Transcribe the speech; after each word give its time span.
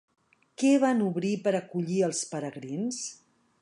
Què 0.61 0.71
van 0.85 1.03
obrir 1.09 1.35
per 1.45 1.55
acollir 1.61 2.01
els 2.09 2.25
peregrins? 2.35 3.09